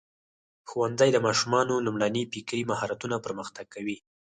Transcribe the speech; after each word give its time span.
ښوونځی 0.69 1.09
د 1.13 1.17
ماشومانو 1.27 1.75
لومړني 1.85 2.23
فکري 2.33 2.63
مهارتونه 2.71 3.15
پرمختګ 3.25 3.65
کوي. 3.75 3.97